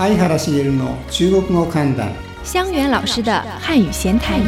[0.00, 2.10] 相原茂の中国語観覧
[2.42, 4.40] 香源老师的汉语闲谈。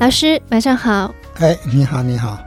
[0.00, 1.14] 老师，晚上好。
[1.34, 2.42] はいにはには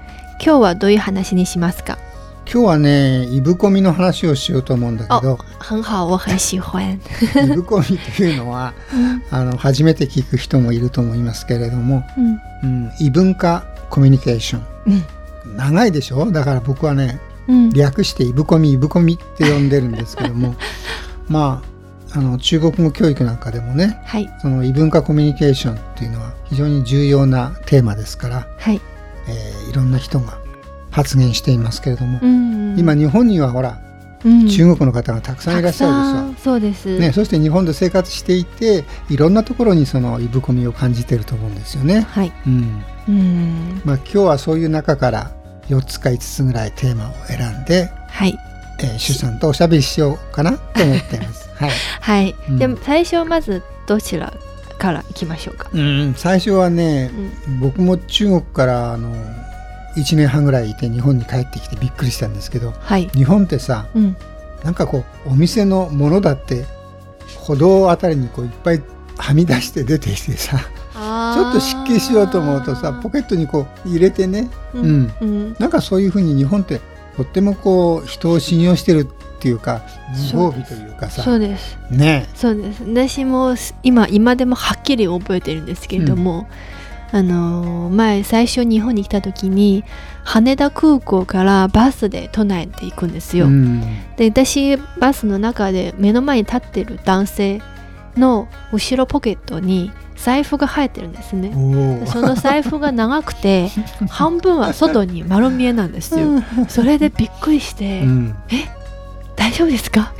[0.45, 1.97] 今日はどういう話にしますか？
[2.45, 5.35] 今日はねいぶこみの話をしようと思うんだけど。
[5.35, 6.91] 哦，很好，我很喜欢。
[6.91, 6.99] い
[7.55, 8.73] ぶこみというのは
[9.29, 14.63] あの初めて聞く人もいると思いますけれども、嗯うん、異文化コミュニケーション。
[14.87, 15.05] 嗯
[15.55, 16.29] 長いでしょ？
[16.29, 17.30] だから僕はね嗯
[17.73, 20.55] 略してイブコミイブコミって呼んでるんですけども
[21.27, 21.61] ま
[22.13, 28.81] ああの中国語教育なんかでもねはいその異文化コミュニケーションっていうのは非常に重要なテーマですから、はい。
[29.27, 30.37] えーいろんな人が
[30.89, 33.79] 発言していますけれども、うん今日本にはほら
[34.25, 36.43] うん中国の方がたくさんいらっしゃるでしょ。
[36.43, 36.99] そうです。
[36.99, 42.01] ね、そして日本で生活していていろんなところにそのイブコミを感じてると思うんですよね。
[42.01, 42.33] はい。
[42.45, 45.31] うんうんまあ、今日はそういう中から
[45.69, 48.37] 4つか5つぐらいテーマを選んではい
[48.79, 51.49] えー、シュさんとおしゃべりしようかなと思っています。
[51.55, 51.71] はい。
[52.01, 52.35] はい。
[52.49, 54.33] うんでも最初まずどちら
[54.79, 55.69] から行きましょうか？
[55.71, 57.11] うん、最初はね
[57.47, 59.13] う、ん僕も中国からあの
[59.95, 63.07] 1年半ぐらいいて日本に帰ってきてびっくりしたんですけど、はい。
[63.13, 64.17] 日本ってさ、うん
[64.63, 66.65] なんかこうお店のものだって
[67.35, 68.81] 歩道あたりにこういっぱい
[69.17, 70.59] はみ出して出てきてさ、
[71.35, 75.01] ちょっと湿気しようと思うとさ、ポケットにこう入れてね、ううん。
[75.03, 75.55] ん、うん。
[75.59, 76.81] なんかそういうふうに日本って
[77.15, 81.77] とってもこう人を信用してるっていうか無防備というかさ、そうです。
[81.89, 82.27] ね。
[82.35, 82.83] そうです。
[82.83, 86.47] 私も今今でもはっきり覚えてるんですけれども、
[87.11, 89.83] あのー前最初日本に来た時に
[90.23, 93.81] 羽田空港からバスで都内で行くんですよ、うん。
[94.15, 97.61] で私バスの中で目の前に立ってる男性
[98.17, 101.51] の後ろポケットに財布が入ってるんですね。
[102.07, 103.69] その財布が長くて
[104.09, 106.27] 半分は外に丸見えなんですよ。
[106.67, 108.35] それでびっくりして、うん、
[109.35, 110.13] 大丈夫ですか？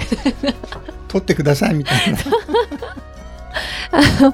[1.08, 2.17] 取ってくださいみたいな。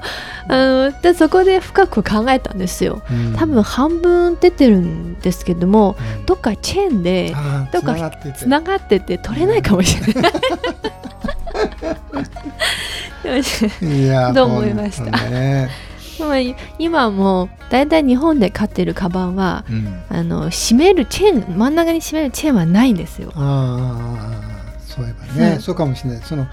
[0.50, 0.54] あ
[0.90, 3.02] のでそこで深く考えたんですよ。
[3.10, 3.34] うん。
[3.36, 6.26] 多分半分出てるんですけどもうん。
[6.26, 7.34] どっかチェーンで
[7.72, 10.32] どっかつながってて取れないかもしれない。
[14.34, 15.10] どう思いました。
[15.30, 15.68] ね。
[16.18, 16.38] まあ
[16.78, 23.32] 今もだいたい日本で買ってるカバンはうん、あの締めるチェーン真ん中に締めるチェーンはないんですよ。
[23.36, 26.22] ああそういえばね、うんそうかもしれない。
[26.22, 26.46] その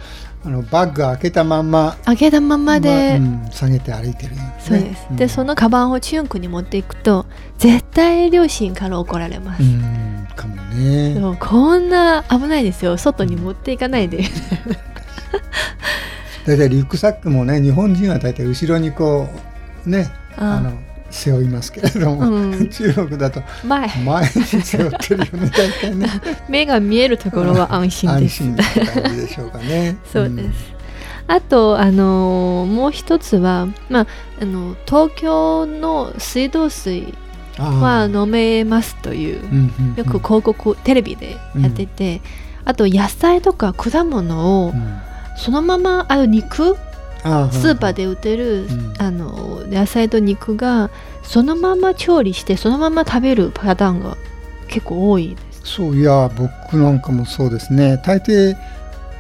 [0.46, 5.08] あのバッグ開けたまんま開けたままで、うん、下げて歩いてるそうです。
[5.12, 5.16] ん。
[5.16, 7.26] でそのカバンを中国に持っていくと
[7.58, 9.64] 絶対両親から怒られます。
[9.64, 11.38] うんかもね。
[11.40, 12.98] こんな危ないですよ。
[12.98, 14.26] 外に持っていかないで。
[16.46, 19.28] 大体リュックサックもね日本人は大体後ろにこ
[19.86, 20.60] うねああ。
[20.60, 20.72] の
[21.16, 22.68] 背負いますけれども、うん。
[22.70, 23.88] 中国だと前。
[24.04, 26.10] 前に背負ってるよね大体ね。
[26.50, 28.44] 目が見えるところは安心安です。
[28.44, 29.98] 心って感じでしょうかね。
[30.12, 30.76] そうです。
[31.28, 34.08] あと、あのーもう一つは、まあ、
[34.42, 37.14] あの東京の水道水
[37.58, 39.96] うん、は飲めますという、うんうんうん。
[39.96, 42.20] よく広告テレビでやってて、
[42.66, 44.98] あと野菜とか果物をうん
[45.36, 46.76] そのままあの肉
[47.24, 48.94] あスーパーで売ってる、うん。
[49.00, 50.90] あの野菜と肉が
[51.24, 54.16] そのまま調理してそのまま食べるパターンが
[54.68, 55.62] 結構多いです。
[55.76, 58.02] そういや僕なんかもそうですね。
[58.06, 58.56] 大抵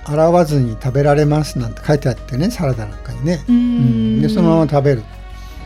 [0.06, 4.22] 洗わずに食べられますなんて書いてあってねサラダなんかにね、ううん。
[4.22, 5.04] でそのまま食べる。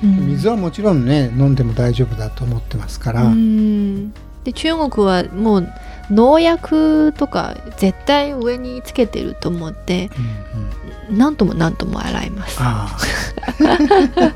[0.02, 0.28] うん。
[0.28, 4.14] 水はもちろんね飲んでも大丈夫だと思ってますから、うん
[4.44, 5.68] で中国はもう
[6.10, 12.58] 農薬とか絶対上につけてると思ってうんうん何とも何とも洗います。
[12.60, 12.96] あ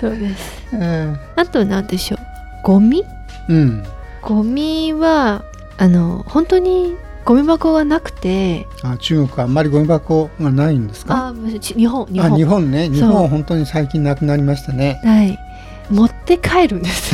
[0.00, 0.66] そうです。
[0.72, 2.18] あ、えあと何でしょう。
[2.64, 3.04] ゴミ？
[3.48, 3.84] ーうん。
[4.20, 5.44] ゴミは
[5.78, 11.28] あの本当にゴミ箱がなくてあ中国はあんまりゴミ箱がないんですか？
[11.28, 12.88] あち日本日あ本日本ね。
[12.88, 15.00] 日本は本当に最近なくなりましたね。
[15.04, 15.38] はい。
[15.90, 17.12] 持って帰るんです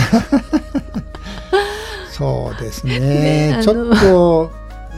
[2.19, 2.99] そうですね。
[3.57, 4.51] ねちょっと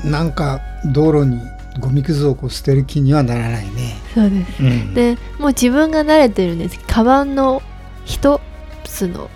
[0.05, 1.39] なんか道路に
[1.79, 4.63] ゴミくずをこう捨てる気にはならないね、そうです。
[4.63, 6.79] うん、でもう自分が慣れてるんです。
[6.87, 7.63] カバンの
[8.07, 8.41] 一
[8.85, 9.29] つの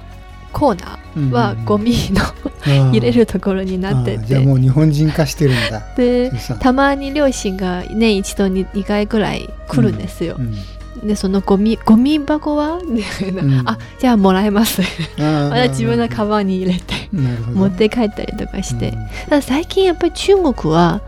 [0.53, 2.23] コーナーはゴミの
[2.63, 4.27] 入入れるところになってて。
[4.27, 5.83] じゃあもう日本人化してるんだ。
[5.97, 10.37] でたまに両親が年一度に2回ぐらい来るんですよ。
[10.39, 10.55] う、ん
[11.03, 13.43] でそのゴミゴミ箱は、みたいな。
[13.43, 13.69] うん。
[13.69, 14.83] あじゃあもらえます。
[15.19, 16.95] あまた自分のカババンに入れて。
[17.13, 18.95] 持って帰ったりとかして、
[19.31, 19.43] うん。
[19.43, 21.01] 最近やっぱり中国は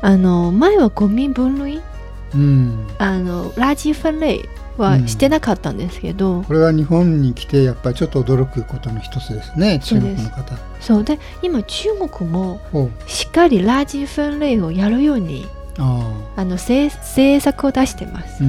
[0.00, 1.80] あの前はゴミ分類？
[2.34, 2.86] うん。
[2.98, 9.80] あの垃圾分類はしてなかったんですけど、これは日本に来てやっぱりちょっと驚くことの一つですね。
[9.82, 10.56] 中国の方。
[10.80, 12.60] そうで今中国も
[13.06, 15.46] しっかり垃圾分類をやるように
[15.78, 16.90] あの政
[17.40, 18.42] 策を出してます。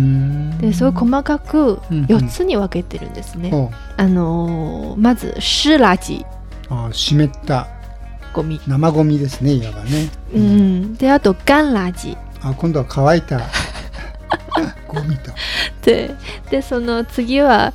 [0.62, 3.70] ですごい細かく4つに分けてるんですね、うんう。
[3.70, 6.26] ん、あのまず湿垃圾
[6.70, 7.68] あ湿った。
[8.36, 8.60] ゴミ。
[8.68, 13.40] 生ゴミですねいわばね、うん、であと干垃圾あ今度は乾いた
[14.90, 15.32] ゴミと。
[15.84, 16.14] で
[16.52, 17.74] でその次は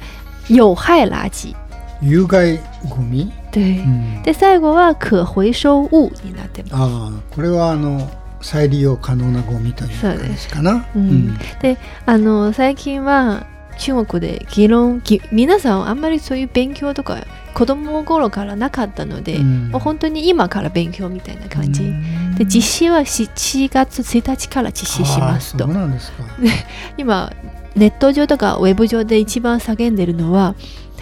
[0.49, 1.57] 有害垃圾
[2.03, 2.59] 有害
[2.89, 3.33] ゴミ？
[3.53, 6.75] 对、うん、で最後は可回收物になってます。
[6.77, 8.09] あこれはあの
[8.41, 10.87] 再利用可能なゴミという感じかな。
[10.95, 13.47] うん、であの最近は
[13.79, 15.03] 中国で議論
[15.33, 21.93] 皆さんあんまりそういう勉強とか子供頃からなかったので、うん、もう本当に今から勉強みたいな感じ、
[22.39, 25.69] で実施は7月1日から実施しますと。
[26.97, 27.33] 今
[27.75, 30.55] ネット上とかウェブ上で一番叫んでるのは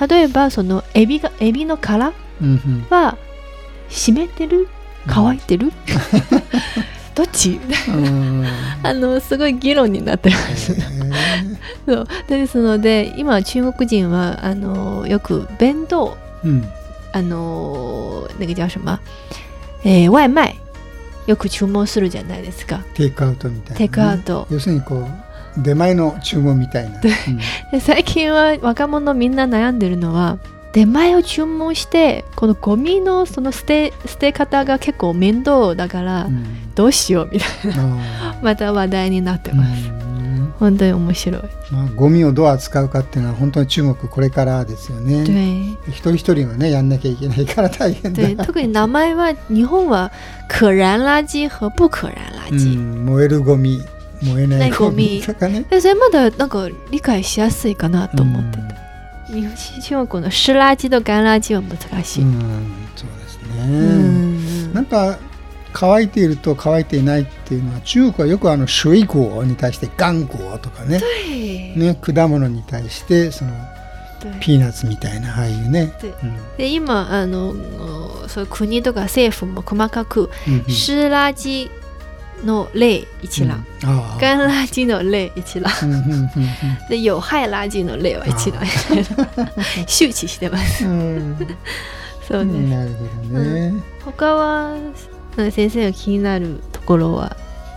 [0.08, 2.12] 例えばそのエビがエビの殻
[2.90, 3.16] は
[3.88, 4.68] 湿ってる？
[5.08, 5.72] 乾いてる、
[7.18, 7.58] どっち？
[8.84, 10.72] あのすごい議論になってます。
[11.84, 16.64] そうですので今中国人はあのよく弁当、うん、
[17.12, 19.00] あの那个叫什么、
[19.82, 20.54] えー、外卖
[21.26, 22.84] よく注文するじゃないですか。
[22.94, 24.46] テイクアウトみたいな、ね、テイクアウト。
[24.48, 25.08] 要するにこう
[25.60, 27.00] 出前の注文みたいな。
[27.72, 30.38] うん、最近は若者みんな悩んでるのは
[30.72, 39.90] 出前を注文してこのゴミのその捨て捨て方が結構面倒だから、うん、どうしようみたいな また話題になってます。
[40.58, 45.22] 本当に面白い、まあ、ゴミをどう扱うかっていうのは本当に中国これからですよね。
[45.88, 48.44] 一人一人がねやんなきゃいけないから大変だ。
[48.44, 50.10] 特に名前は日本は
[50.48, 53.80] 可燃垃圾和不可燃垃圾、うん、燃えるゴミ
[54.22, 55.64] 燃えないゴミとかね。
[55.80, 58.58] それまだなんか理解しやすいかなと思って。
[58.58, 58.67] た、
[59.28, 62.24] 日本語の湿垃圾と干垃圾は難しい。
[62.24, 64.72] うんそうですね。
[64.72, 65.18] なんか
[65.72, 71.00] 乾いていると乾いていないっていうのは中国はよくあの水果に対して頑固とかね。
[71.76, 73.52] ね果物に対してその
[74.40, 75.92] ピーナッツみたいなああいうね。
[76.02, 76.26] う。
[76.26, 77.54] ん、で今あの
[78.28, 80.30] そう国とか政府も細かく
[80.68, 81.70] 湿垃圾
[82.44, 83.66] の例一覧、
[84.20, 85.72] 干垃圾の例一覧、
[86.88, 88.62] で有害垃圾の例は一覧
[89.86, 90.84] 周知してます。
[92.28, 92.56] そうです。
[92.56, 92.90] なる
[93.30, 93.72] ほどね。
[94.04, 94.76] 他は
[95.50, 97.36] 先生が気になるところは、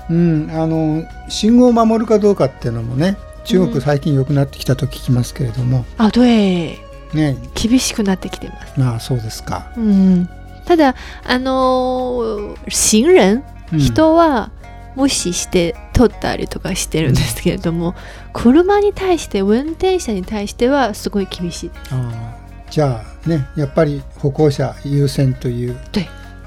[0.09, 6.79] うん、あの信号を守るかどうかっていうのもね中国最近良くなってきたと聞きますけれども、あ对
[7.13, 7.37] ね。
[7.55, 8.73] 厳しくなってきてます。
[8.81, 9.71] ああそうですか。
[9.77, 10.29] うん、
[10.65, 13.43] ただあの行人？
[13.77, 14.51] 人は
[14.95, 17.95] 無視して撮ったりとかしてるんですけれども、
[18.33, 21.95] 車に対して運転者に対してはすごい厳しいです。
[22.69, 25.77] じゃあねやっぱり歩行者優先という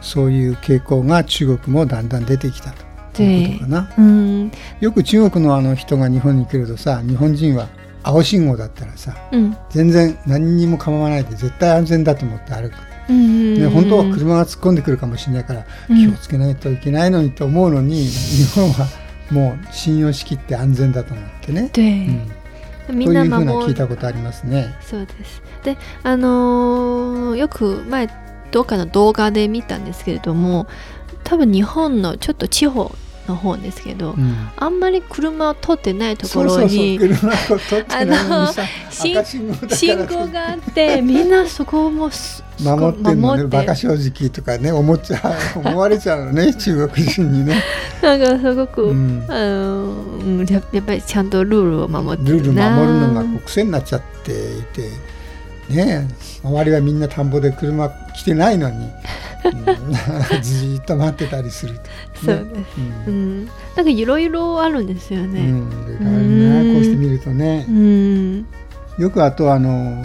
[0.01, 2.73] そういう傾向が中国もだんだん出てきた
[3.13, 3.93] ということかな。
[3.99, 7.69] うん、よく中国のあの人が日本に来るとさ日本人は
[8.03, 12.75] 青信号だったらさ、うん、全然何にも構わないで絶対安全だと思って歩く。
[13.13, 18.87] ね、本当は車が突っ込んでくるかもしれないから気をつけないといけないのにと思うのに、日本は
[19.31, 21.71] もう信用しきって安全だと思ってね。
[22.89, 24.77] うん、みんなそういうふうな聞いたことありますね。
[24.81, 25.43] そうです。
[25.65, 28.09] であのー、よく前
[28.51, 30.67] どっかの動画で見たんですけれども
[31.25, 32.95] 多分日本のちょっと地方
[33.29, 36.99] の方ですけど、うん、あんまり車を通ってないところに
[39.71, 42.11] 信号があってみんなそこも
[42.61, 43.11] 守って。
[43.11, 45.19] るのね馬鹿正直とかね思っちゃ
[45.57, 47.63] う 思われちゃうのね中国人にね。
[48.03, 54.89] なんかすごく、うん、あのやっぱりちゃんとルールを守ってるルール守るのが癖になっちゃっていて
[55.69, 56.09] ね
[56.43, 58.91] 周りはみんな田んぼで車来てないのに
[59.45, 61.81] うん、じっと待ってたりする、ね、
[62.15, 62.49] そうです、
[63.07, 68.47] うん、うん、なんかいろいろあるんですよね、うん、こうして見るとね、うん、
[68.99, 70.03] よくあとあの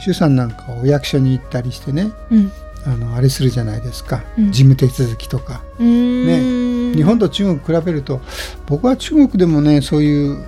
[0.00, 2.52] 周さんなんかお役所に行ったりしてね、うん、
[2.86, 8.20] あのあれするじゃないですか、事務手続きとか、ね、日本と中国比べると
[8.66, 10.46] 僕は中国でもねそういう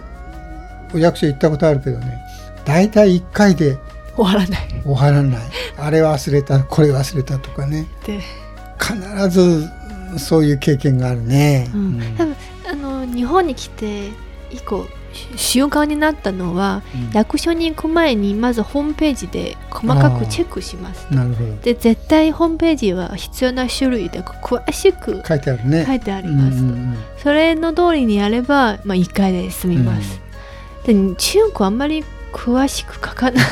[0.95, 2.19] お役所行ったことあるけどね
[2.64, 3.78] 大体1回で
[4.20, 4.82] 終わらない。
[4.82, 5.40] 終わらない。
[5.78, 7.86] あれ忘れたこれ忘れたとかね。
[8.04, 8.20] で
[8.78, 9.68] 必ず
[10.18, 11.80] そういう経験があるね、うん。
[11.80, 12.36] うん、多分
[12.70, 14.08] あの日本に来て
[14.50, 14.86] 以降
[15.36, 21.56] 習慣になったのは、うん、役所に行く前にまずホームページで細かくチェックしますなるほど。
[21.62, 25.84] で絶対ホームページは必要な種類で詳しく書いてあるね。
[25.86, 26.58] 書いてあります。
[26.58, 30.20] うん、それの通りにやれば、まあ、1回で済みます、
[30.84, 33.44] で中国あんまり詳しく書かない。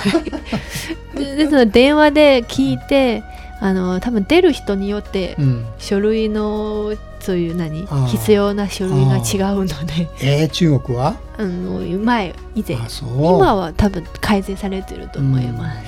[1.14, 3.22] でその電話で聞いて
[3.60, 5.36] あの多分出る人によって
[5.78, 10.08] 書類の、そういう何必要な書類が違うので。
[10.22, 11.16] えー、中国は？
[11.36, 12.76] あの前以前。
[12.76, 15.78] 今は多分改善されてると思います、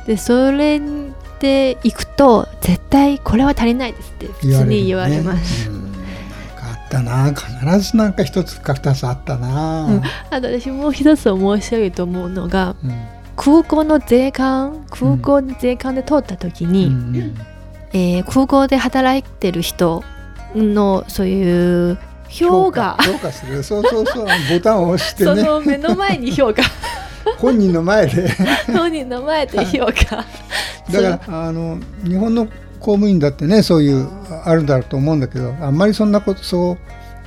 [0.00, 0.80] うん、でそれ
[1.40, 5.68] で行くと絶対これは足りないですって普通に言われます、
[6.92, 7.32] ったな。
[7.32, 12.76] 必ずなんか一つか二つあったな、うん、あと私もう一つ面白いと思うのが、
[13.36, 17.36] 空港の税関空港の税関で通った時に、うん、
[17.92, 20.04] えー、空港で働いてる人
[20.54, 22.96] のそういう評価。
[23.00, 23.62] 評価する。
[23.62, 24.26] そうそうそう。
[24.50, 25.36] ボタンを押してね。
[25.42, 26.62] その目の前に評価。
[27.38, 28.28] 本人の前で。
[28.72, 30.24] 本人の前で評価。
[30.90, 32.48] だからあの日本の
[32.82, 34.08] 公務員だってねそういう
[34.44, 36.78] あるだろうと思うんだけどあんまりそんなことそう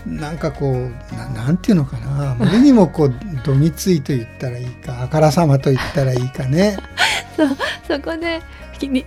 [0.05, 2.33] なんかこうななんていうのかな。
[2.33, 6.77] あまりにもこうどぎついと言ったらいいかあからさまと言ったらいいかね。
[7.35, 8.41] そそこで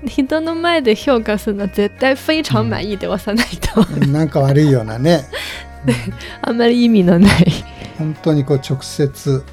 [0.07, 5.25] 人の前で評価するのは絶対非常満意で押さないと、うん、なんか悪いようなね、
[5.87, 5.95] うん、
[6.43, 7.52] あんまり意味のない。
[7.99, 9.45] 本当にこう直接、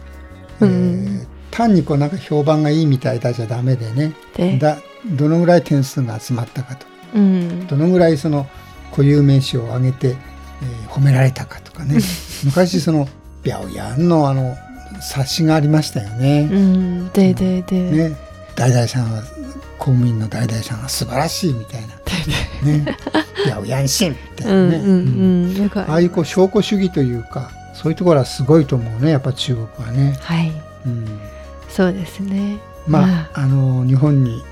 [0.61, 4.13] うん、えー、単にこうなんか評判がいいみたいだじゃダメでね。
[4.57, 4.77] だ
[5.11, 8.47] どのぐらい点数が集まったかと、うん、どのぐらいその
[8.91, 10.15] 固有名詞を挙げて
[10.61, 11.99] えー、褒められたかとかね。
[12.43, 13.07] 昔その
[13.43, 14.55] 「ビャオヤンの」あの
[15.01, 16.47] 冊子がありましたよね。
[16.51, 18.15] うん、ででで、ね、
[18.55, 19.21] 大々さんは
[19.77, 21.95] 公務員の大々さんは素晴らしいみたいな。
[22.63, 22.85] ね、
[23.45, 25.69] いや、やんしんみたいなね。
[25.87, 30.17] ああいうこう証拠主義というか、そういうところはすごいと思うね、やっぱ中国はね。
[30.21, 30.51] はい。
[30.85, 31.19] うん、
[31.69, 32.57] そうですね。
[32.87, 34.43] まあ、あの日本に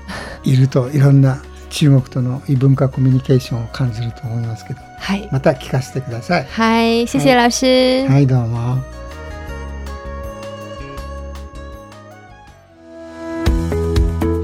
[0.44, 6.44] いるといろんな中国との異文化コミュニケーションを感じると思いますけど、はい、また聞かせてください。
[6.44, 8.06] はい、謝謝老師。
[8.06, 8.78] はい、どうも。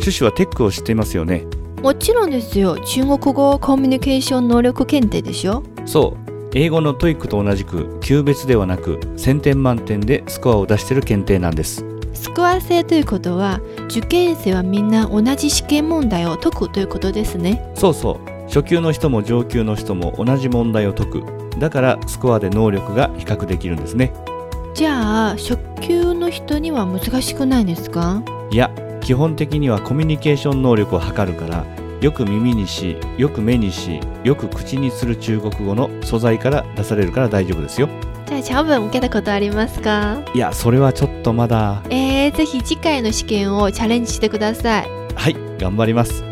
[0.00, 1.44] シュシュは TECC を知っていますよね。
[1.82, 2.78] もちろんですよ。
[2.80, 5.62] 中国語コミュニケーション能力検定でしょ。
[5.86, 6.30] そう。
[6.52, 11.89] 英語の TOEIC と同じく級別ではなく1000点満点でスコアを出している検定なんです。
[12.12, 17.72] スコア制ということは受験生はみんな同じ試験問題を解くということですね。
[17.74, 18.30] そうそう。
[18.46, 21.22] 初級の人も上級の人も同じ問題を解く。
[21.58, 24.12] だからスコアで能力が比較できるんですね。
[24.74, 28.22] じゃあ初級の人には難しくないですか？
[28.50, 31.64] いや基本的にはコミュニケーション能力を測るから
[32.00, 37.88] よく耳にしよく目にしよく口にする中国語の素材から出されるから大丈夫ですよ
[38.30, 40.22] じゃあ、チャオブン受けたことありますか？
[40.34, 41.82] いや、それはちょっとまだ。
[41.90, 44.88] えー、ぜひ次回の試験をチャレンジしてください。
[45.16, 46.29] はい、頑張ります。